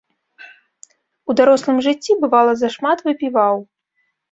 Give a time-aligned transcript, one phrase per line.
[1.29, 3.55] У дарослым жыцці бывала зашмат выпіваў.